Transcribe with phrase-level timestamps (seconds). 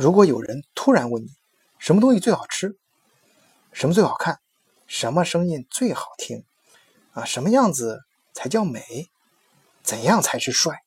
[0.00, 1.28] 如果有人突然问你
[1.78, 2.74] 什么东西最好吃，
[3.70, 4.40] 什么最好看，
[4.86, 6.42] 什么声音最好听，
[7.12, 8.00] 啊，什么样子
[8.32, 9.10] 才叫美，
[9.82, 10.80] 怎样才是帅，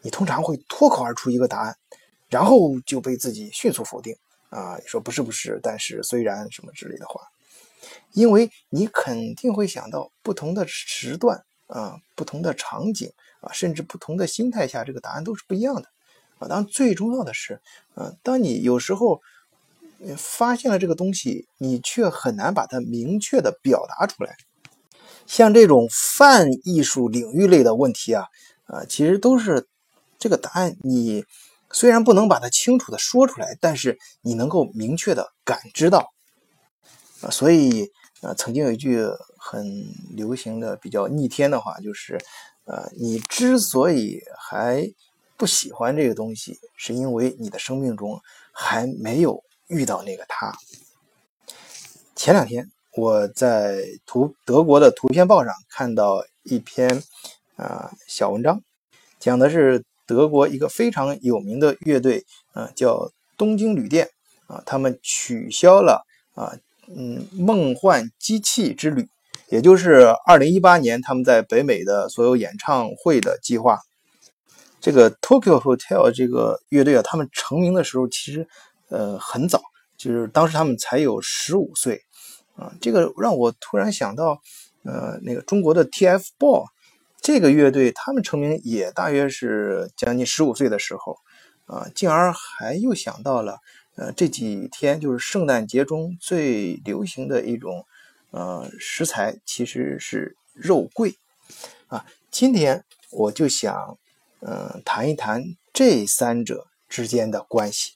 [0.00, 1.76] 你通常会脱口而出一个答案，
[2.30, 4.16] 然后就被自己迅速否定。
[4.48, 7.20] 啊，说不是不是，但是虽然什么之类的话，
[8.12, 13.12] 因为你肯定会想到不同的时段啊，不同的场景
[13.42, 15.90] 啊，甚至不同的心态下，这个答案都是不一样的。
[16.44, 16.48] 啊。
[16.48, 17.60] 当然，最重要的是，
[17.96, 19.20] 嗯，当你有时候
[20.16, 24.36] 发现了这个东西，你却很难把它明确的表达出来。
[25.26, 28.26] 像这种泛艺术领域类的问题啊，
[28.64, 29.66] 啊，其实都是
[30.18, 31.24] 这个答案你。
[31.72, 36.12] 虽然不能把它清楚的说出来，但是你能够明确的感知到
[37.20, 37.90] 啊，所以
[38.20, 39.04] 啊，曾经有一句
[39.36, 42.16] 很流行的、比较逆天的话，就是
[42.64, 44.88] 呃，你之所以还
[45.36, 48.20] 不喜欢这个东西，是因为你的生命中
[48.52, 50.52] 还没有遇到那个他。
[52.14, 57.02] 前两天我在图德国的图片报上看到一篇
[57.56, 58.62] 啊小文章，
[59.18, 59.84] 讲的是。
[60.06, 64.10] 德国一个非常有名的乐队，啊，叫东京旅店，
[64.46, 66.52] 啊，他们取消了啊，
[66.94, 69.08] 嗯，梦幻机器之旅，
[69.48, 73.78] 也就是二零一八年他们在北美的所有演唱会的计划。
[74.84, 78.46] 这个 Tokyo Hotel 这个乐队啊，他们成名的时候其实
[78.90, 79.62] 呃很早，
[79.96, 82.02] 就是当时他们才有十五岁，
[82.54, 84.42] 啊，这个让我突然想到，
[84.82, 86.66] 呃，那个中国的 TFBOYS。
[87.22, 91.16] 这个乐队他们成名也大约是将近十五岁的时候，
[91.64, 93.60] 啊，进而还又想到了，
[93.96, 97.86] 呃，这几天就是圣诞节中最流行的一种，
[98.32, 101.14] 呃，食材其实是肉桂，
[101.86, 103.96] 啊，今天我就想，
[104.46, 105.42] 嗯，谈一谈
[105.72, 107.94] 这三者之间的关系。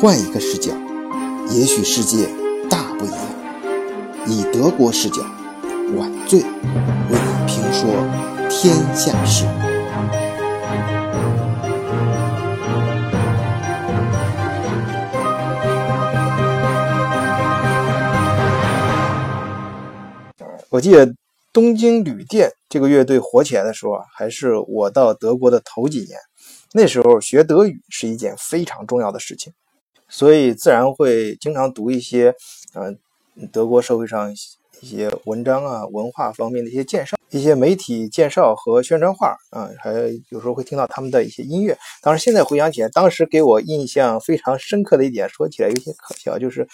[0.00, 0.72] 换一个视角，
[1.50, 2.28] 也许世界
[2.68, 3.18] 大不一样。
[4.26, 5.22] 以德国视角。
[5.96, 6.48] 晚醉为
[7.12, 7.88] 你评说
[8.50, 9.46] 天下事。
[20.68, 21.14] 我记得
[21.54, 26.18] 东京旅店这个乐队火起来的时候啊，还是我到德国的头几年。
[26.72, 29.52] 那时候学德语是一件非常重要的事情，
[30.08, 32.34] 所以自然会经常读一些，
[32.74, 32.98] 嗯，
[33.52, 34.34] 德国社会上。
[34.80, 39.92] 一些文章啊，文化方面的一些介绍，一些媒体介绍和宣传画啊，还
[40.28, 41.76] 有时候会听到他们的一些音乐。
[42.00, 46.64] 当然，现在回想起来，当时给我印象非常深刻的一点，说起来有些可笑，就是，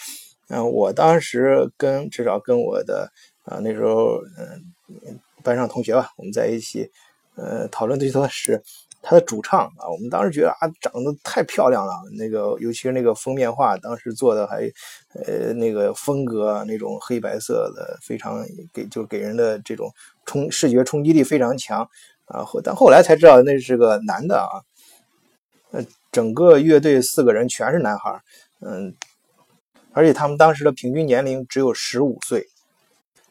[0.50, 3.10] 嗯，我当时跟至少跟我的
[3.44, 6.90] 啊那时候嗯班上同学吧，我们在一起，
[7.36, 8.60] 呃，讨论最多的是。
[9.06, 11.92] 他的主唱啊，我们当时觉得啊，长得太漂亮了。
[12.16, 14.62] 那个，尤其是那个封面画，当时做的还，
[15.12, 19.92] 呃，那个风格那种黑白色的，非常给就给人的这种
[20.24, 21.86] 冲视觉冲击力非常强
[22.24, 22.42] 啊。
[22.42, 24.64] 后但后来才知道那是个男的啊。
[25.72, 28.22] 呃，整个乐队四个人全是男孩，
[28.62, 28.96] 嗯，
[29.92, 32.48] 而且他们当时的平均年龄只有十五岁。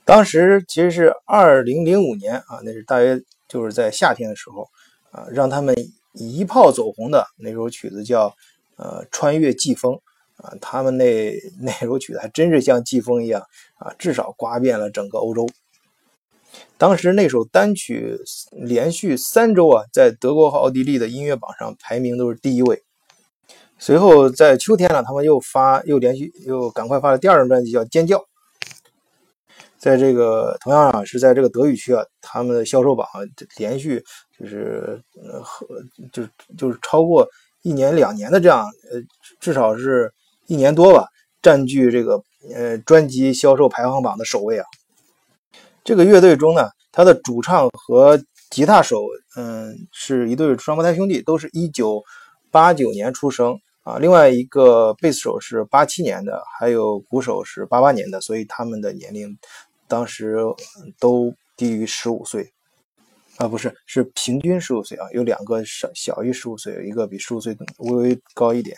[0.05, 4.67] 当时其实是二零零五年啊，那是大约就是在夏天的时候。
[5.15, 5.75] 啊，让他们
[6.13, 8.29] 一炮走红的那首曲子叫
[8.77, 9.93] 《呃穿越季风》
[10.37, 11.31] 啊，他们那
[11.61, 13.39] 那首曲子还真是像季风一样
[13.77, 15.47] 啊，至少刮遍了整个欧洲。
[16.79, 18.17] 当时那首单曲
[18.53, 22.81] 连续三周啊，在德国和奥地利的音乐榜上排名都是第一位。
[23.77, 28.17] 随后在秋天呢，他们又发又连续又赶快发了第二张专辑叫《尖叫》。
[29.83, 33.05] 在这个同样啊，是在这个德语区啊，他们的销售榜
[33.57, 34.01] 连续
[34.39, 35.67] 就是呃和
[36.13, 37.27] 就是就是超过
[37.63, 39.01] 一年两年的这样呃
[39.41, 40.09] 至少是
[40.47, 41.05] 一年多吧，
[41.41, 42.23] 占据这个
[42.55, 44.65] 呃专辑销售排行榜的首位啊。
[45.83, 48.17] 这个乐队中呢，他的主唱和
[48.51, 49.01] 吉他手
[49.35, 52.01] 嗯是一对双胞胎兄弟，都是一九
[52.51, 53.97] 八九年出生啊。
[53.97, 59.37] 另外一个贝斯手是八七年的，还有鼓手是八八年的，所以他们的年龄。
[59.87, 60.37] 当时
[60.99, 62.51] 都低于十五岁，
[63.37, 68.77] 啊，不是，是平均十五岁啊，有两个小小于十五岁，有一个比十五岁微微高一点，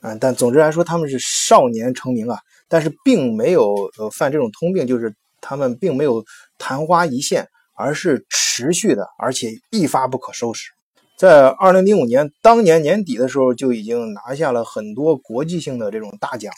[0.00, 6.24] 嗯，但总之来说，他们是少年成名啊，但是并没有呃犯这种通病，就是他们并没有
[6.58, 7.46] 昙花一现，
[7.76, 10.70] 而是持续的，而且一发不可收拾。
[11.16, 16.52] 在二零零五年当年年底的时候，就已经拿下了很多国际性的这种大奖。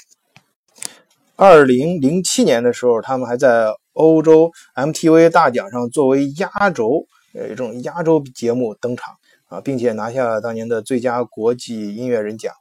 [1.40, 9.14] 二零零七年的时候，他们还在欧洲 MTV 大奖上作为压轴，呃，这种压轴节目登场
[9.46, 12.52] 啊，并且拿下了当年的最佳国际音乐人奖。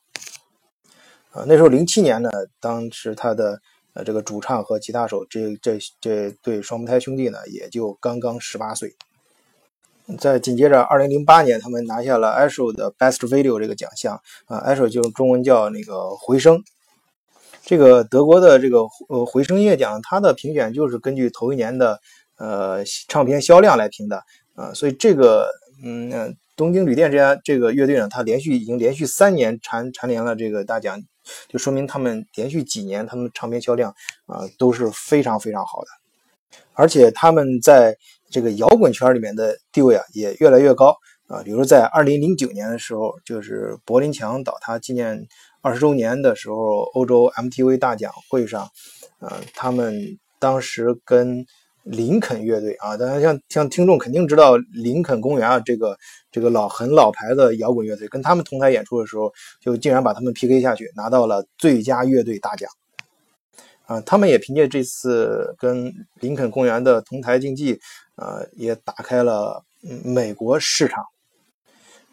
[1.31, 2.29] 啊，那时候零七年呢，
[2.59, 3.59] 当时他的
[3.93, 8.95] 呃这个主唱和吉他手这这这对双胞胎兄弟呢，也就刚刚十八岁。
[10.19, 16.61] 在紧接着二零零八年，他们拿下了 ASHO 的 Best Video 这个奖项啊，ASHO 就是中文叫那个回声。
[17.67, 21.99] 这个德国的这个呃回声音乐奖，它的评选就是根据头一年的
[22.37, 24.23] 呃唱片销量来评的
[24.55, 25.49] 啊，所以这个
[25.83, 30.97] 嗯东京旅店这家这个乐队呢，它连续已经连续三年蝉蝉联了这个大奖，
[31.49, 33.93] 就说明他们连续几年他们唱片销量
[34.27, 35.87] 啊都是非常非常好的，
[36.71, 37.97] 而且他们在
[38.29, 40.95] 这个摇滚圈里面的地位啊也越来越高
[41.27, 45.27] 啊，比如在二零零九年的时候，就是柏林墙倒塌纪念。
[45.67, 48.69] 二十周年的时候，欧洲 MTV 大奖会上，
[49.19, 51.45] 呃，他们当时跟
[51.83, 55.97] 林肯乐队啊，当然像像听众肯定知道林肯公园啊，这个
[56.31, 59.29] 这个老很老牌的摇滚乐队，跟他们同台演出的时候，
[59.59, 62.69] 就竟然把他们 PK 下去，拿到了最佳乐队大奖。
[63.87, 67.77] 啊，他们也凭借这次跟林肯公园的同台竞技，
[68.15, 69.65] 呃，也打开了
[70.05, 71.03] 美国市场。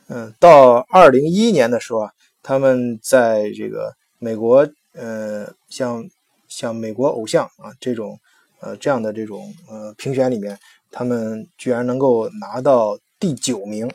[0.08, 2.10] 嗯，到二零一一年的时候啊。
[2.46, 6.06] 他们在这个美国，呃，像
[6.46, 8.20] 像美国偶像啊这种，
[8.60, 10.58] 呃这样的这种呃评选里面，
[10.90, 13.90] 他们居然能够拿到第九名。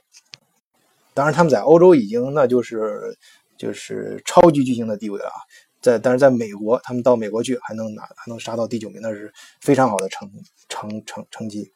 [1.14, 3.16] 当然，他们在欧洲已经那就是
[3.56, 5.38] 就是超级巨星的地位了啊。
[5.80, 9.32] 在但是在美国，他们到美国去还能拿还能杀到第九名，那是
[9.62, 10.28] 非常好的成
[10.70, 11.72] 成成成绩。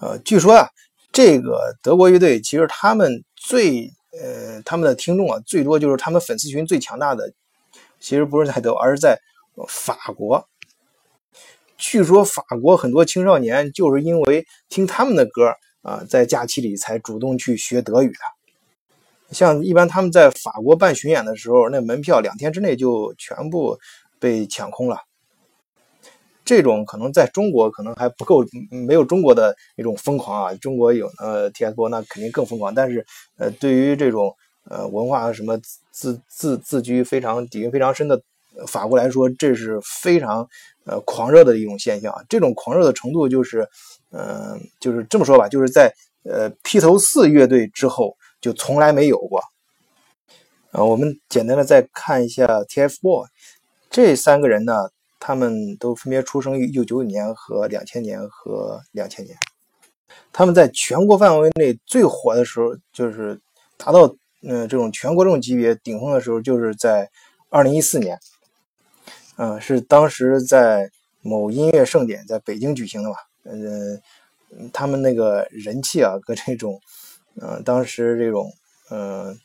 [0.00, 0.68] 呃，据说啊，
[1.12, 3.90] 这个德国乐队其实他们最。
[4.12, 7.32] 呃，他们的听众啊，最多就是他们粉丝群最强大的，
[8.00, 9.20] 其实不是在德国，而是在
[9.68, 10.48] 法国。
[11.76, 15.52] 据说法国很多青少年就是因为听他们的歌
[15.82, 19.34] 啊，在假期里才主动去学德语的。
[19.34, 23.78] 像一般他们在法国办巡演的时候，那门票两天之内就全部
[24.18, 25.02] 被抢空了。
[26.48, 30.54] 这种可能在中国可能还不够，没有中国的那种疯狂啊。
[30.54, 32.74] 中国有呃 TFBOYS，那肯定更疯狂。
[32.74, 33.04] 但是
[33.36, 34.34] 呃，对于这种
[34.64, 35.60] 呃文化什么
[35.90, 38.18] 自自自居非常底蕴非常深的
[38.66, 40.48] 法国来说，这是非常
[40.86, 42.10] 呃狂热的一种现象。
[42.30, 43.68] 这种狂热的程度就是，
[44.10, 45.92] 嗯，就是这么说吧，就是在
[46.24, 49.38] 呃披头四乐队之后就从来没有过。
[50.70, 53.26] 啊，我们简单的再看一下 TFBOYS
[53.90, 54.72] 这三个人呢。
[55.20, 59.36] 他们都分别出生于一九九九年和两千年和两千年。
[60.32, 63.40] 他们在全国范围内最火的时候，就是
[63.76, 64.06] 达到
[64.42, 67.10] 嗯这种全国这种级别顶峰的时候，就是在
[67.48, 68.18] 二零一四年。
[69.36, 73.16] 嗯，是当时在某音乐盛典在北京举行的吧？
[73.44, 74.00] 嗯，
[74.72, 76.80] 他们那个人气啊，和这种
[77.40, 78.52] 嗯当时这种
[78.90, 79.38] 嗯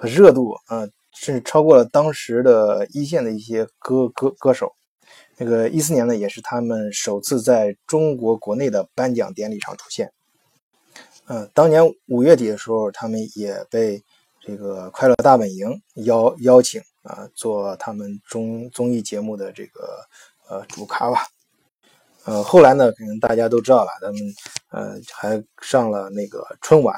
[0.00, 0.86] 热度啊。
[1.20, 4.72] 甚至超过了当时的一线的一些歌歌歌手。
[5.36, 10.12] 那个一四年呢，也是他们首次在中国国内的颁奖典礼上出现。
[11.26, 14.02] 嗯，当年五月底的时候，他们也被
[14.40, 15.68] 这个《快乐大本营》
[16.04, 20.00] 邀邀请啊，做他们综综艺节目的这个
[20.48, 21.26] 呃主咖吧。
[22.24, 24.20] 呃，后来呢，可能大家都知道了，他们
[24.70, 26.96] 呃还上了那个春晚。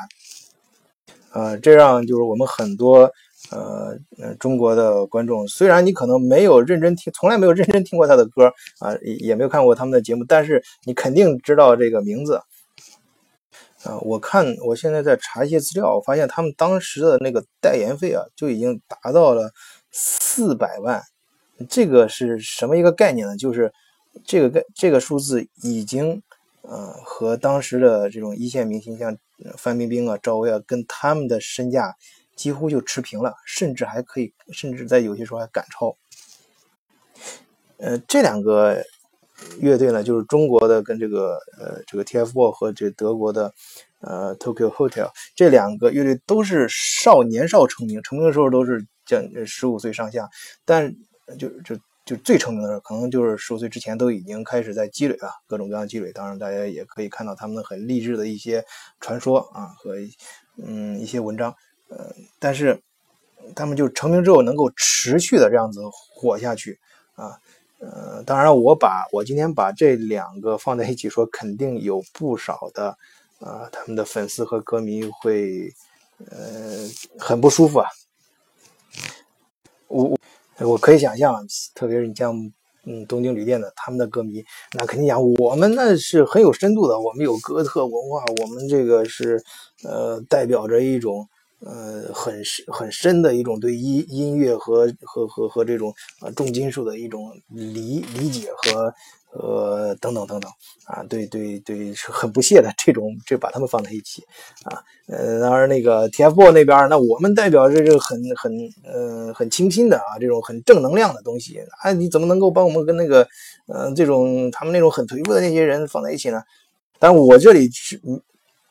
[1.32, 3.10] 呃，这让就是我们很多。
[3.50, 3.98] 呃，
[4.38, 12.42] 中国的观众虽然你可能没有认真听，从来没有认真听过他的歌啊，也没有看过他们的节目，但是你肯定知道这个名字。
[13.82, 19.50] 啊，我看我现在在查一些资料，我发现他们当时的那个代言费啊，就已经达到了
[19.90, 21.02] 四百万。
[21.66, 23.36] 这个是什么一个概念呢？
[23.38, 23.72] 就是
[24.22, 26.22] 这个概这个数字已经
[26.60, 29.16] 呃和当时的这种一线明星像
[29.56, 31.94] 范冰冰啊、赵薇啊，跟他们的身价。
[32.40, 35.94] 几乎就持平了，甚至还可以，甚至在有些时候还赶超。
[37.76, 38.82] 呃，这两个
[39.58, 43.52] 乐队呢，就是中国的跟这个呃这个 TFBOYS 和这德国的
[44.00, 50.26] 呃 Tokyo Hotel 这两个乐队都是少年少成名，成名的时候都是将十五岁上下，
[50.64, 50.90] 但
[51.38, 56.10] 就就就最成名的时候，可能就是十五岁之前都已经开始在积累了各种各样积累。
[56.12, 58.64] 当然，大家也可以看到他们很励志的一些
[58.98, 59.96] 传说啊和
[60.56, 61.54] 嗯一些文章。
[61.90, 62.80] 呃，但是
[63.54, 65.80] 他们就成名之后能够持续的这样子
[66.14, 66.78] 火下去
[67.16, 67.36] 啊，
[67.78, 72.96] 呃，当然我把我今天把这两个放在一起说，肯定有不少的
[73.40, 75.72] 啊，他们的粉丝和歌迷会
[76.30, 77.88] 呃很不舒服啊。
[79.88, 80.16] 我
[80.58, 81.44] 我可以想象，
[81.74, 82.32] 特别是你像
[82.84, 84.44] 嗯东京旅店的他们的歌迷，
[84.74, 89.42] 那肯定讲我们那是很有深度的，我们有哥特文化，我们这个是
[89.82, 91.28] 呃代表着一种
[91.64, 98.92] 呃很深很深的一种对音音乐和和和和这种呃重金属的一种理理解和。
[99.32, 100.50] 呃，等等等等
[100.86, 104.24] 啊，对对对，是很不屑的这种，这把他们放在一起
[104.64, 104.82] 啊。
[105.06, 108.52] 呃，当然那个 TFBOYS 那边，那我们代表这个很很
[108.82, 113.24] 呃很清新的啊，这种很正能量的东西啊，你怎么能够把我们跟那个
[113.68, 116.42] 呃这种他们那种很颓废的那些人放在一起呢？
[116.98, 118.00] 但我这里是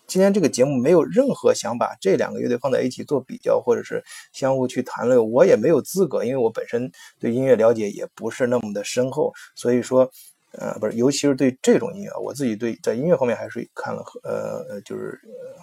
[0.09, 10.11] 今天这个节目没有任何想把这两个乐队放在一起做比较，或者是相互去谈论，我也没有资格，因为我本身对音乐了解也不是那么的深厚，所以说。
[10.53, 15.21] 呃，不是，尤其是对这种音乐，我自己对在音乐方面还是看了，呃，就是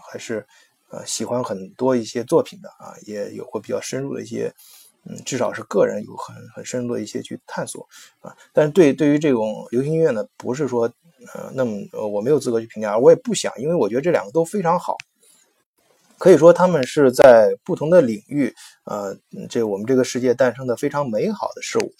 [0.08, 0.46] 还是
[0.90, 4.48] 呃喜欢很多一些作品的啊，也有过比较深入的一些，
[5.08, 7.86] 嗯，至少是个人有很很深入的一些去探索
[8.20, 8.34] 啊。
[8.52, 10.82] 但是对对于这种流行音乐呢，不是说
[11.34, 14.96] 呃那么呃我没有资格去评价，我也不想，因为我觉得这两个都非常好，
[16.18, 19.16] 可以说他们是在不同的领域，呃，
[19.48, 21.92] 这我们这个世界诞生的非常美好的事物，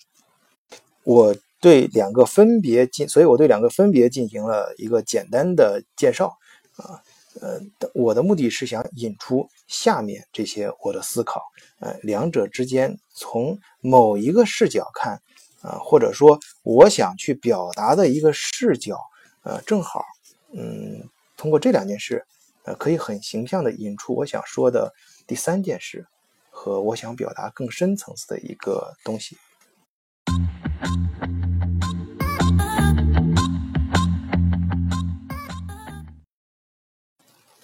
[1.04, 1.34] 我。
[1.58, 6.28] 对两个分别进，所以我对两个分别进行了一个简单的介绍
[6.76, 7.00] 啊，
[7.40, 7.58] 呃，
[7.94, 11.42] 我的目的是想引出下面这些我的思考，
[11.80, 15.20] 呃，两者之间从某一个视角看
[15.62, 18.98] 啊，或者说我想去表达的一个视角，
[19.42, 20.04] 呃，正好，
[20.52, 22.24] 嗯，通过这两件事，
[22.64, 24.92] 呃，可以很形象的引出我想说的
[25.26, 26.06] 第三件事
[26.50, 29.36] 和我想表达更深层次的一个东西。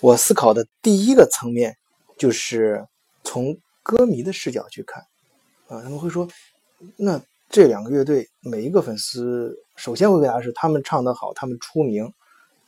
[0.01, 1.77] 我思考的第一个层面，
[2.23, 2.87] 就是
[3.25, 5.03] 从歌迷的视角去看，
[5.67, 6.29] 啊，他们会说，
[6.97, 12.15] 那这两个乐队每一个粉丝首先会回答是他们唱得好，他们出名，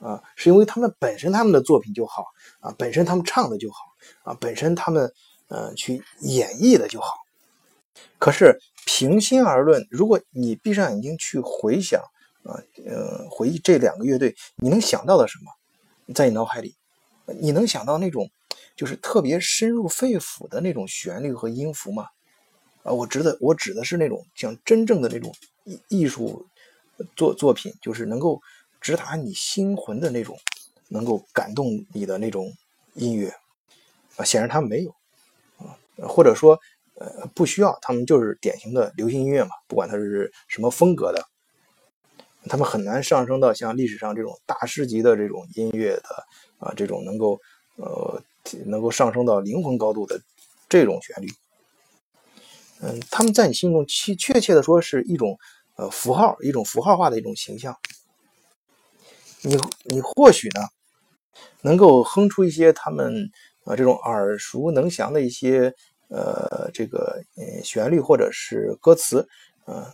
[0.00, 2.24] 啊，是因为他们本身他们的作品就好，
[2.58, 3.78] 啊，本身他们唱的就好，
[4.24, 5.08] 啊，本身他们
[5.46, 7.06] 呃去演绎的就好。
[8.18, 12.02] 可是平心而论，如果你闭上眼睛去回想，
[12.42, 16.74] 啊，呃，回忆这两个乐队，你能想到的什么，在你脑海里？
[17.40, 18.28] 你能想到那种
[18.76, 22.06] 就是特别深入肺腑的那种旋律和音符吗？
[22.82, 26.46] 啊，我指的我指的是那种像真正的那种艺艺术
[27.16, 28.40] 作作品，就是能够
[28.80, 30.38] 直达你心魂的那种，
[30.88, 32.52] 能够感动你的那种
[32.94, 33.32] 音乐
[34.16, 34.24] 啊。
[34.24, 34.90] 显然他们没有
[35.58, 35.78] 啊，
[36.08, 36.58] 或者说
[36.94, 41.24] 呃不需要，他们就是典型的流行音乐嘛，不管它是什么风格的，
[42.48, 46.24] 他们很难上升到像历史上这种大师级的这种音乐的。
[46.58, 47.38] 啊，这种能够，
[47.76, 48.22] 呃，
[48.66, 50.20] 能够上升到灵魂高度的
[50.68, 51.28] 这种旋律，
[52.80, 55.38] 嗯，他们在你心中，确确切的说是一种，
[55.76, 57.76] 呃，符号，一种符号化的一种形象。
[59.42, 60.60] 你你或许呢，
[61.62, 63.30] 能够哼出一些他们
[63.64, 65.74] 啊这种耳熟能详的一些，
[66.08, 67.22] 呃，这个
[67.62, 69.28] 旋律或者是歌词，
[69.66, 69.86] 嗯，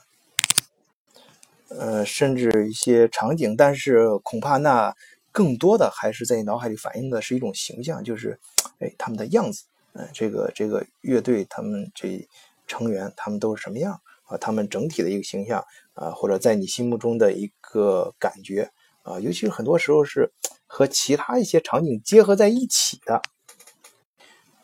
[1.68, 4.94] 呃，甚至一些场景，但是恐怕那。
[5.32, 8.38] 更多的还是在你脑海里反映的是一种形象，就是，
[8.78, 12.28] 哎，他们的样子，嗯，这个这个乐队他们这
[12.66, 14.36] 成员他们都是什么样啊？
[14.38, 18.70] 他们整体的一个形象啊，或者在你心目中的一个感觉
[19.02, 20.32] 啊，尤其是很多时候是
[20.66, 23.22] 和其他一些场景结合在一起的，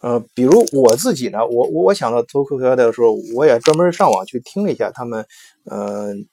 [0.01, 5.27] 呃，比如我自己呢，我我想到《偷窥飘带》的时候，我也专门上网去听了一下他们，
[5.65, 6.27] 嗯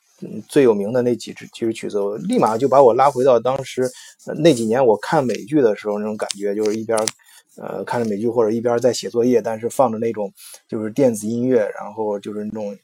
[0.48, 3.90] 最有名的那几支几支曲子，我立马就把我拉回到当时
[4.38, 6.98] 那几年我看美剧的时候那种感觉，就是一边
[7.58, 10.32] 呃看着美剧或者一边在写作业，但是放着那种
[10.68, 12.76] 就是电子音乐，然后就是那种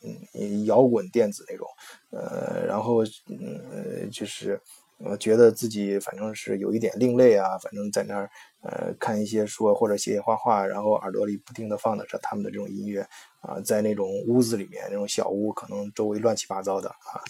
[0.65, 1.67] 摇滚电子那种，
[2.11, 4.59] 呃，然后嗯就是
[5.03, 8.29] 呃觉得自己反正是有一点另类啊，反正在那儿
[8.61, 13.07] 呃看一些书或者写写画画，然后耳朵里不停的放的是他们的这种音乐。
[13.41, 17.23] 啊，在那种屋子里面，那种小屋，可能周围乱七八糟的啊，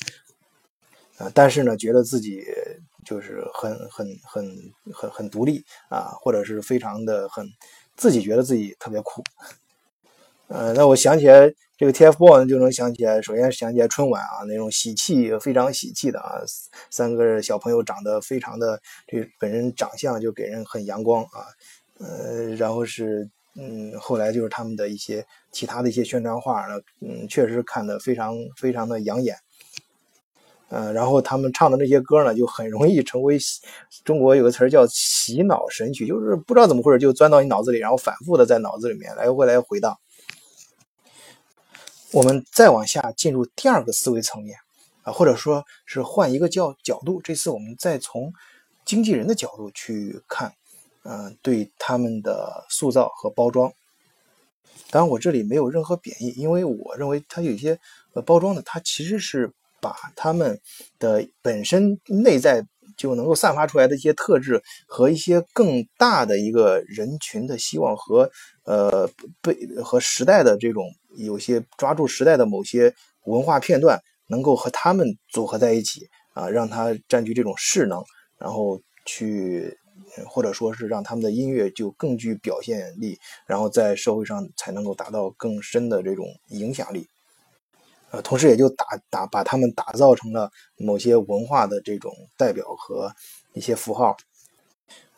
[1.20, 2.44] 啊，但是呢，觉得自己
[3.06, 7.48] 就是很很很很很独立啊，或者是非常的很
[7.96, 9.22] 自己觉得自己特别酷，
[10.50, 16.42] 呃，那我想起来这个 TFBOYS 就能想起来，首先想起来春晚啊，那种喜气非常喜气的啊，
[16.90, 21.48] 三个小朋友长得非常的，这本身长相就给人很阳光啊，
[22.00, 23.30] 呃，然后是。
[23.62, 29.36] 嗯，后来就是他们的一些其他的一些宣传画呢，嗯，确实看的非常非常的养眼。
[30.70, 33.38] 嗯，然后他们唱的那些歌呢，就很容易成为
[34.06, 39.98] 中国有个词儿叫洗脑神曲，就是不知道怎么回事就钻到你脑子里，然后反复的在脑子里面来回来回荡。
[42.12, 44.58] 我们再往下进入第二个思维层面
[45.04, 48.34] 啊，或者说是换一个角角度，这次我们再从
[48.84, 50.52] 经纪人的角度去看，
[51.04, 53.72] 嗯，对他们的塑造和包装。
[54.90, 57.80] 当然，我这里没有任何贬义，因为我认为它有一些
[58.14, 60.60] 呃包装的，它其实是把他们
[60.98, 62.66] 的本身内在
[63.00, 68.30] 就能够散发出来的一些特质和一些更大的一个人群的希望和
[68.66, 69.10] 呃
[69.42, 70.84] 被和时代的这种
[71.18, 72.94] 有些抓住时代的某些
[73.26, 76.02] 文化片段，能够和他们组合在一起
[76.34, 78.04] 啊，让它占据这种势能，
[78.38, 79.76] 然后去。
[80.28, 87.06] 或者说是让他们的音乐就更具表现力，然后在社会上才能够达到更深的这种影响力，
[88.12, 93.12] 呃，同时也就打打把他们打造成了某些文化的这种代表和
[93.54, 94.16] 一些符号。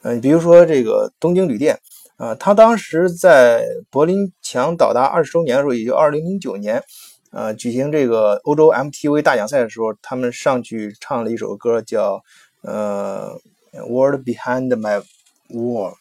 [0.01, 1.79] 嗯，比如说这个东京旅店，
[2.17, 6.83] 啊，他当时在柏林墙倒塌二十周年的时候，也就二零零九年，
[7.31, 12.24] 呃，举行这个欧洲 MTV 大奖赛的时候，他们上去唱了一首歌，叫
[12.62, 13.39] 呃。
[13.74, 15.01] World behind my
[15.48, 15.93] wall，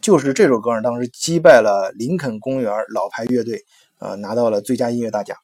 [0.00, 3.64] 就是这首歌呢，当时击败了林肯公园老牌乐队，
[4.02, 5.36] 呃，拿到了最佳音乐大奖。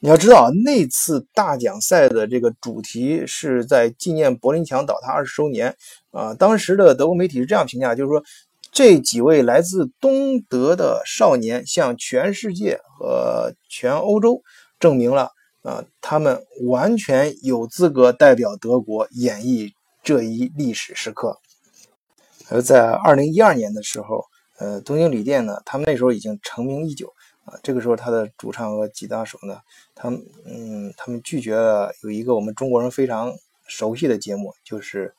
[0.00, 5.74] 你要知道，那次大奖赛的这个主题是在纪念柏林墙倒塌二十周年。
[6.10, 8.22] 啊，当时的德国媒体是这样评价，就是说，
[8.70, 14.42] 这几位来自东德的少年向全世界和全欧洲
[14.78, 15.30] 证明了，
[15.62, 19.72] 啊，他们完全有资格代表德国演绎。
[20.02, 21.38] 这一历史时刻，
[22.48, 24.24] 而在二零一二年的时候，
[24.58, 27.08] 呃，东京旅店呢，他们那时候已经成名已久
[27.44, 27.58] 啊。
[27.62, 29.60] 这个时候，他的主唱和吉他手呢，
[29.94, 33.32] 他们嗯，他们拒绝了有一个我们中国人非常
[33.66, 35.08] 熟悉的节目，就是《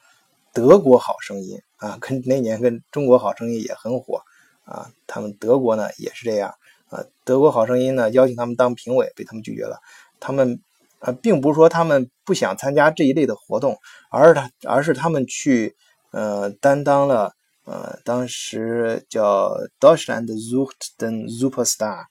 [0.53, 4.21] 德国好声音》啊，跟那年跟《中国好声音》也很火
[4.65, 4.91] 啊。
[5.07, 6.53] 他们德国呢也是这样
[6.89, 9.79] 啊，《德国好声音》呢邀请他们当评委，被他们拒绝了。
[10.19, 10.59] 他们。
[11.05, 13.77] 呃，并不是说他们不想参加这一类的活动，
[14.09, 15.75] 而是他，而是他们去，
[16.11, 17.33] 呃，担当了，
[17.65, 22.05] 呃，当时叫 Deutschland sucht den Superstar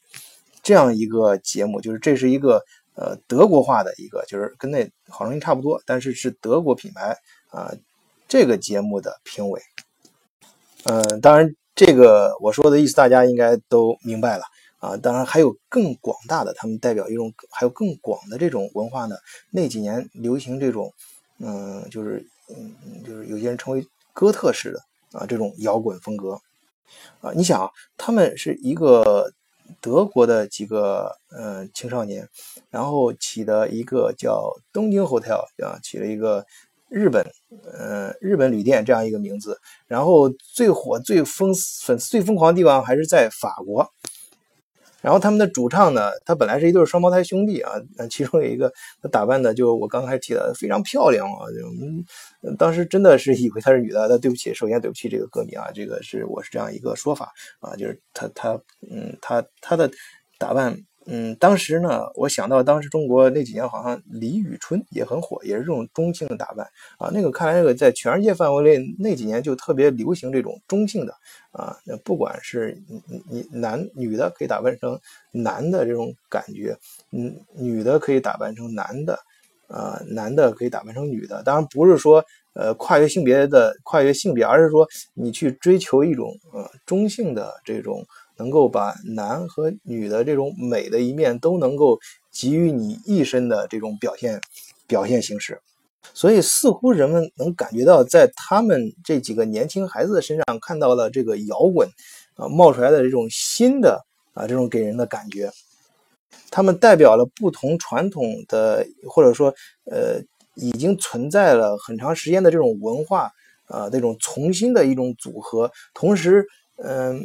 [0.63, 2.63] 这样一个节目，就是这是一个
[2.95, 7.17] 呃德国化的一个，就是跟那好声音差不多，但是是德国品牌
[7.51, 7.73] 啊，
[8.27, 9.61] 这个节目的评委。
[10.85, 14.45] 嗯，当然这个我说的意思大家应该都明白了。
[14.79, 19.15] 啊，当然还有更广大的，他们代表一种还有更广的这种文化呢。
[19.53, 20.93] 那几年流行这种，
[21.39, 22.75] 嗯，就是嗯，
[23.07, 24.81] 就是有些人称为哥特式的
[25.13, 26.41] 啊这种摇滚风格
[27.21, 27.33] 啊。
[27.35, 29.33] 你想，他们是一个
[29.81, 32.29] 德国的几个呃青少年，
[32.71, 36.45] 然后起的一个叫东京 Hotel 啊，起了一个
[36.89, 37.25] 日本
[37.73, 39.59] 呃日本旅店这样一个名字。
[39.87, 43.91] 然后最火、最疯粉丝最疯狂的地方还是在法国。
[45.03, 47.73] 然后他们的主唱呢，他本来是一对双胞胎兄弟啊，
[48.09, 51.67] 其中有一个他打扮的，就我刚才提的非常漂亮啊，就
[52.49, 54.07] 嗯，当时真的是以为她是女的。
[54.09, 58.53] 那对不起，首先对不起这个歌迷啊，这个是我是这样一个说法啊，就是他他
[58.91, 59.91] 嗯他他的
[60.39, 60.79] 打扮。
[61.07, 66.65] 嗯，当时呢，我想到当时中国那几年好像李宇春也很火，也是这种中性的打扮
[66.97, 67.11] 啊。
[67.13, 71.13] 那个看来那个在全世界范围内那几年就特别流行这种中性的
[71.51, 74.99] 啊，那不管是你你男女的可以打扮成
[75.33, 76.79] 男的这种感觉，
[77.11, 79.19] 嗯，女的可以打扮成男的，
[79.67, 81.43] 啊，男的可以打扮成女的。
[81.43, 88.05] 当然不是说呃跨越性别的跨越性别，而是说你去追求一种呃中性的这种。
[88.43, 91.97] 能够把男和女的这种美的一面都能够
[92.33, 94.41] 给予你一身的这种表现
[94.89, 95.61] 表现形式，
[96.13, 101.89] 所以似乎人们能感觉到，在他们这几个年轻孩子的身上看到了这个摇滚
[102.35, 105.49] 啊冒出来的这种新的啊这种给人的感觉，
[106.51, 110.21] 他们代表了不同传统的或者说呃
[110.57, 113.31] 已经存在了很长时间的这种文化
[113.67, 116.45] 啊这种重新的一种组合，同时
[116.79, 117.23] 嗯。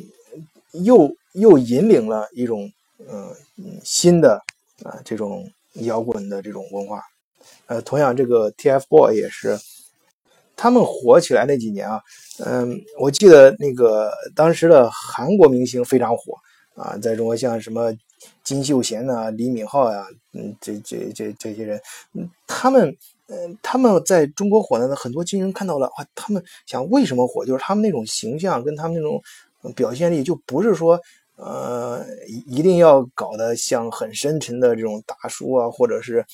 [0.84, 3.34] 又又引领了一种嗯
[3.84, 4.42] 新的
[4.84, 7.02] 啊这种摇滚的这种文化，
[7.68, 9.58] 呃，同样这个 TFBOYS 也是，
[10.56, 12.02] 他们火起来那几年啊，
[12.46, 16.34] 嗯，我记得那个当时的韩国明星非常火
[16.76, 17.94] 啊，在中国像什么
[18.44, 21.80] 金秀贤呐、李敏镐呀，嗯，这这这这些人，
[22.48, 29.22] 他们嗯他们在中国火的呢，很多金人看到了啊，他们想为什么火，就是他们那种形象跟他们那种。
[29.76, 31.00] 表现力就不是说，
[31.36, 32.06] 呃，
[32.46, 36.26] 一定要搞得像很深沉的这种大叔啊，或者是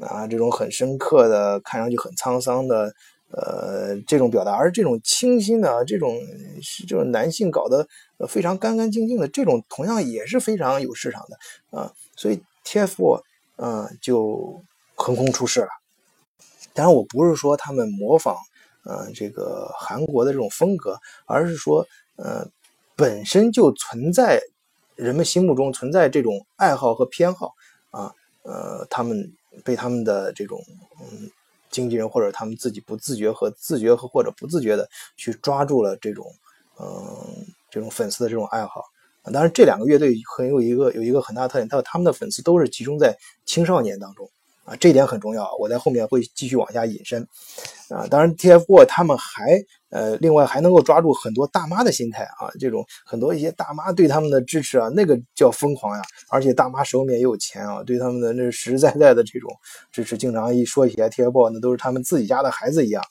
[0.00, 2.92] 啊这种很深刻的、看上去很沧桑的，
[3.30, 6.18] 呃，这种表达，而这种清新的这种
[6.62, 7.86] 是这种男性搞得
[8.28, 11.92] 非常干干净净的这种，同样也是非常有市场的啊。
[12.16, 13.22] 所以 TF，
[13.56, 14.62] 啊，就
[14.94, 15.68] 横空出世了。
[16.74, 18.36] 当然，我不是说他们模仿
[18.84, 22.46] 呃这个韩国的这种风格，而是说呃
[23.00, 24.42] 本身就存在
[24.94, 27.54] 人们心目中存在这种爱好和偏好
[27.88, 29.32] 啊，呃，他们
[29.64, 30.62] 被他们的这种
[31.00, 31.30] 嗯
[31.70, 34.86] 经纪人或者他们自己不自觉和自觉和或者不自觉的
[35.16, 36.26] 去抓住了这种
[36.78, 38.84] 嗯这种粉丝的这种爱好。
[39.32, 44.28] 当然，这两个乐队很有一个有一个很大特点，他他们的粉丝都是集中在青少年当中
[44.70, 45.50] 啊，这点很重要。
[45.58, 47.26] 我在后面会继续往下引申
[47.88, 48.06] 啊。
[48.06, 56.02] 当然，TFBOYS 他们还呃，另外还能够抓住很多大妈的心态啊，这种很多一些大妈对他们的支持啊，那个叫疯狂呀。
[56.28, 59.50] 而且大妈手里面也有钱啊，对他们的那实实在在的这种
[59.90, 63.02] 支持，经常一说起来 TFBOYS，那都是他们自己家的孩子一样。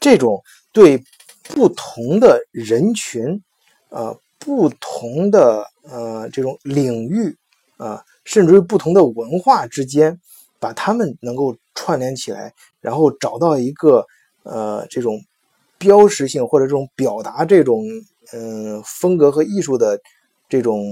[0.00, 1.00] 这种对
[1.44, 3.40] 不同的人群
[3.88, 4.16] 啊。
[4.44, 7.32] 不同的呃这种领域
[7.76, 10.20] 啊，甚至于不同的文化之间，
[10.58, 14.06] 把他们能够串联起来，然后找到一个
[14.42, 15.20] 呃这种
[15.78, 17.82] 标识性或者这种表达这种
[18.32, 20.00] 嗯风格和艺术的
[20.48, 20.84] 这种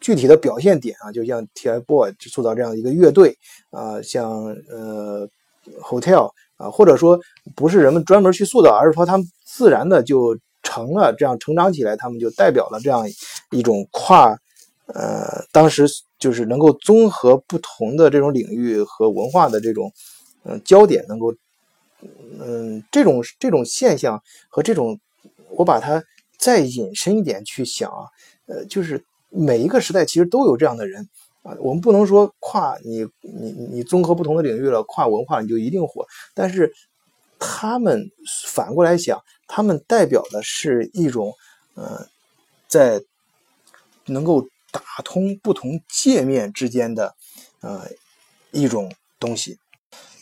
[0.00, 3.36] 具体的表现点啊，就像 TFBOYS 塑造这样一个乐队
[3.70, 5.28] 啊，像呃
[5.82, 7.18] Hotel 啊，或者说
[7.54, 10.38] 不是人们专门去塑造，而是说他们自然的就。
[10.66, 13.06] 成了这样成长起来，他们就代表了这样
[13.50, 14.34] 一种跨，
[14.86, 15.86] 呃，当时
[16.18, 19.92] 就是能够综合不同的这种领域和文化的这种，
[20.44, 21.34] 嗯，焦点能够，
[22.40, 24.98] 嗯，这种这种现象和这种，
[25.50, 26.02] 我把它
[26.38, 28.08] 再引申一点去想啊，
[28.46, 31.08] 呃，就是每一个时代其实都有这样的人
[31.42, 36.72] 啊，我们不能说跨你你你综合不同的领域了，跨文化你就一定火，但是。
[37.46, 38.10] 他们
[38.46, 41.34] 反过来想，他们代表的是一种，
[41.74, 42.06] 呃，
[42.68, 43.02] 在
[44.06, 47.14] 能够打通不同界面之间的，
[47.60, 47.88] 呃，
[48.50, 49.56] 一种东西。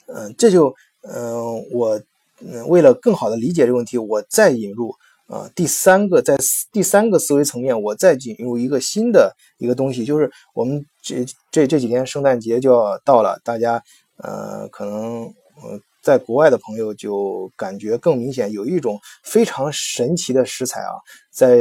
[0.06, 2.00] 嗯，这就，嗯，我，
[2.40, 4.94] 嗯，为了更好的理解这个问题，我再引入，
[5.28, 6.36] 呃，第三个，在
[6.70, 13.82] 第三个思维层面，我再引入一个新的一个东西，就是我们这这这几天圣诞节就要到了，大家，
[14.18, 15.24] 呃，可能，
[15.62, 15.80] 呃。
[16.02, 20.98] 在国外的朋友就感觉更明显，有一种非常神奇的食材啊，
[21.30, 21.56] 在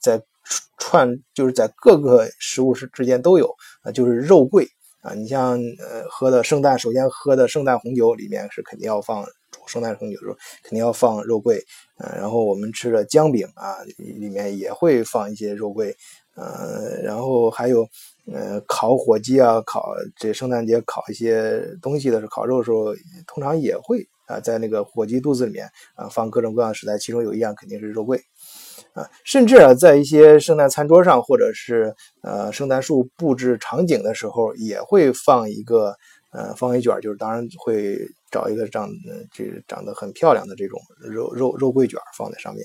[0.00, 0.22] 在
[0.78, 4.66] 串，就是在各个食物之之间都有啊，就是肉桂
[5.00, 5.14] 啊。
[5.14, 9.24] 你像呃喝的圣诞，首先喝的圣诞红酒里面是肯定要放
[9.66, 11.64] 圣诞红酒的时候肯定要放肉桂，
[11.98, 15.96] 嗯，然后我们吃的姜饼啊里面也会放一些肉桂，
[16.34, 17.86] 呃，然后还有。
[18.32, 22.94] 呃，烤火鸡啊，烤这圣诞节烤一些东西的时候，烤肉的时候，
[23.26, 28.22] 通常也会啊，在那个火鸡肚子里面啊放各种各样的食材，其中有一样肯定是肉桂
[28.94, 35.94] 啊，甚至啊，在一些圣诞餐桌上或者是呃圣诞树布置场景的时候，也会放一个
[36.32, 37.98] 呃放一卷，就是当然会
[38.30, 38.88] 找一个长
[39.32, 42.64] 这长得很漂亮的这种肉肉肉桂卷放在上面。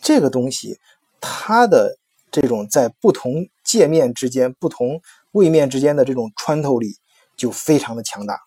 [0.00, 0.78] 这个东西
[1.20, 1.96] 它的。
[2.32, 5.00] 这种在不同界面之间、不同
[5.32, 6.94] 位面之间的这种穿透力
[7.36, 8.38] 就非常的强大，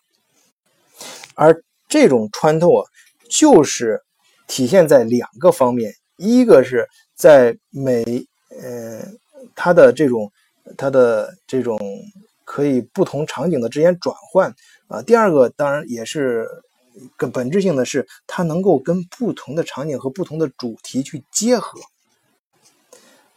[1.34, 2.82] 而这种穿透啊，
[3.28, 4.00] 就是
[4.46, 8.02] 体现在两个方面：一个是在每
[8.50, 9.02] 呃
[9.54, 10.30] 它的这种
[10.76, 11.78] 它的这种
[12.44, 14.54] 可以不同场景的之间转换
[14.88, 16.46] 啊；第二个当然也是
[17.16, 21.80] 更本质性的是，它能够跟不同的场景和不同的主题去结合。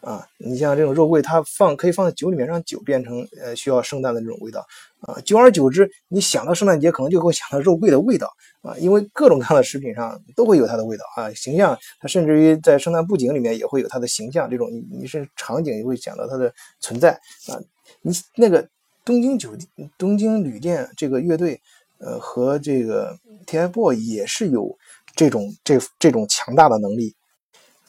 [0.01, 4.65] 啊，你像这种肉桂，它放可以放在酒里面，让酒变成呃需要圣诞的这种味道
[5.01, 5.19] 啊。
[5.21, 8.31] 久而久之，你想到圣诞节，可能就会想到肉桂的味道
[8.61, 11.33] 啊，因为各种各样的食品上都会有它的味道啊。
[11.33, 17.11] 形象，它甚至于在圣诞布景里面也会有它的形象，这种你是场景也会想到它的存在
[17.47, 17.59] 啊。
[18.01, 18.65] 你那个
[19.03, 21.59] 东京酒店、东京旅店这个乐队，
[21.97, 24.77] 呃，和这个 TFBOY 也是有
[25.15, 27.15] 这种这这种强大的能力。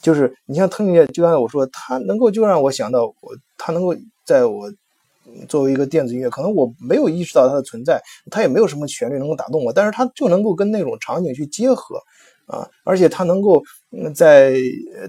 [0.01, 4.71] 就是你像特别，就刚才我说，它能够就让我想到我，它能够在我
[5.47, 11.97] 作为一个电子音乐，可能我没有意识到它的存在，它也没有什么旋律能够打动我，但是它就能够跟那种场景去结合
[12.47, 13.61] 啊，而且它能够
[14.15, 14.55] 在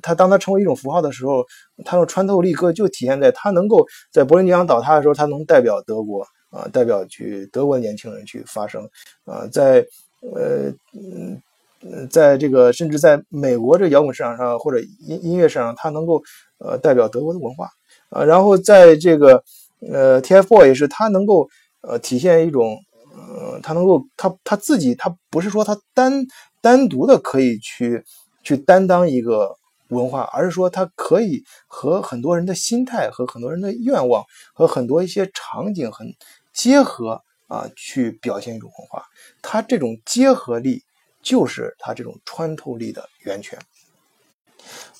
[0.02, 1.44] 它当它成为一种符号的时候，
[1.84, 8.86] 它的穿透力各就体现在它能够在柏林机场倒塌的时候，它能代表德国啊，代表去德国的年轻人去发声
[9.24, 9.86] 啊，在
[10.34, 11.40] 呃嗯。
[11.82, 16.22] 呃，在这个甚至在美国这摇滚市场上或者音音乐市场，它能够
[16.58, 17.68] 呃代表德国的文化
[18.10, 18.24] 啊。
[18.24, 19.42] 然后在这个
[19.90, 21.48] 呃 TFBOYS 也是，它能够
[21.80, 22.76] 呃体现一种
[23.14, 26.26] 呃，它能够它它自己，它不是说它单
[26.60, 28.04] 单独的可以去
[28.42, 29.56] 去担当一个
[29.88, 36.06] 文化，而是说它可以和很多人的心态和很多人的愿望和很多一些场景很
[36.52, 39.06] 结合啊去表现一种文化，
[39.40, 40.82] 它这种结合力
[41.22, 43.58] 就是它这种穿透力的源泉。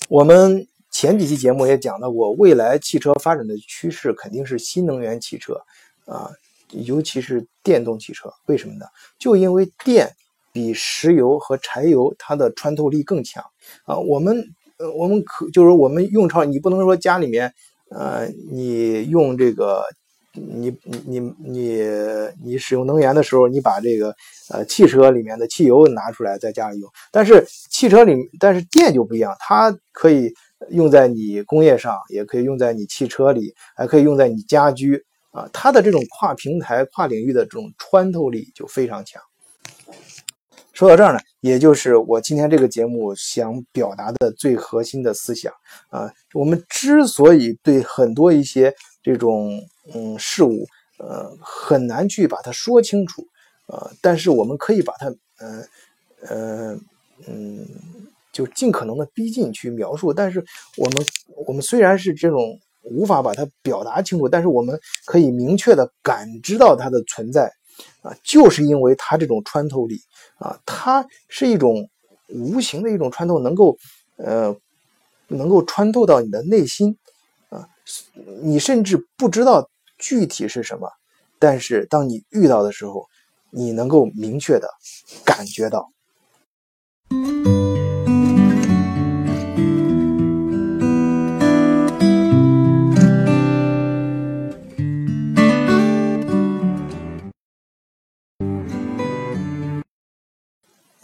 [0.09, 5.61] 我们前几期节目也讲到过，未来汽车发展的趋势肯定是新能源汽车
[6.05, 6.31] 啊，
[6.71, 8.33] 尤其是电动汽车。
[8.47, 8.87] 为什么呢？
[9.19, 10.11] 就因为电
[10.53, 13.45] 比石油和柴油它的穿透力更强
[13.85, 13.97] 啊。
[13.99, 14.45] 我们，
[14.97, 17.55] 我们可就是我们用超，你不能说家里面
[17.91, 19.85] 呃，你用这个。
[20.33, 20.71] 你
[21.07, 21.83] 你你
[22.43, 24.14] 你使用能源的时候，你把这个
[24.51, 30.33] 呃汽车里面的汽油拿出来在家里用，但是汽车里但是电就不一样，它可以
[30.71, 39.21] 用在你工业上，也可以用在你汽车里，还可以用在你家居啊，它的这种跨平台、跨领域的这种穿透力就非常强。
[40.73, 45.53] 说到这儿呢，也就是我今天这个节目想表达的最核心的思想
[45.90, 49.63] 啊，我们之所以对很多一些这种。
[49.93, 50.65] 嗯，事物，
[50.99, 53.27] 呃，很难去把它说清楚，
[53.67, 55.07] 呃，但是我们可以把它，
[55.39, 55.65] 呃，
[56.29, 56.79] 呃，
[57.27, 57.67] 嗯，
[58.31, 60.13] 就尽可能的逼近去描述。
[60.13, 60.45] 但是
[60.77, 61.05] 我们，
[61.45, 67.51] 我们虽然是这种无法把它表达清楚，但是我们可以明确的感知到它的存在，
[68.03, 69.99] 啊，就是因为它这种穿透力，
[70.39, 71.89] 啊，它是一种
[72.29, 73.77] 无形的一种穿透，能够，
[74.19, 74.55] 呃，
[75.27, 76.97] 能够穿透到你的内心，
[78.42, 79.68] 你甚至不知道。
[80.03, 80.88] 具体是什么？
[81.38, 83.07] 但是当你遇到的时候，
[83.50, 84.66] 你能够明确的
[85.26, 85.90] 感觉到。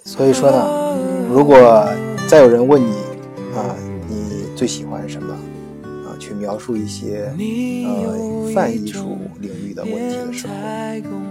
[0.02, 1.86] 所以说呢，如果
[2.26, 2.96] 再有人问你
[3.54, 3.76] 啊，
[4.08, 5.38] 你最喜欢什么？
[6.26, 7.32] 去描述一些
[7.86, 8.36] 呃。
[8.54, 10.54] 泛艺术领域的问题的时候，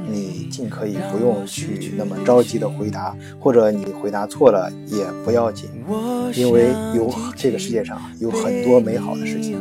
[0.07, 5.67] 你尽可以不用去那么着急的回答，或者你回答错了也不要紧，
[6.35, 9.57] 因为有这个世界上有很多美好的事情，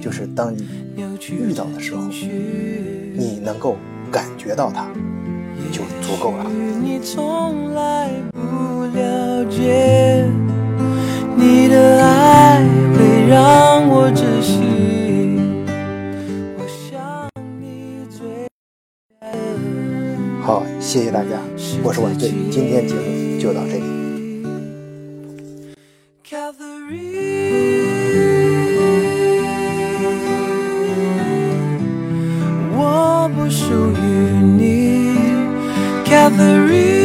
[0.00, 0.68] 就是当你
[1.28, 3.76] 遇到的时候，你能够
[4.12, 4.86] 感觉到它，
[5.72, 6.48] 就足够了。
[11.40, 12.62] 你的爱
[12.94, 14.67] 会让我窒息。
[20.88, 21.28] 谢谢大家，
[21.82, 23.82] 我是万岁，今天节目就到这里。
[32.74, 34.00] 我不属于
[34.56, 35.14] 你
[36.06, 36.97] ，Catherine。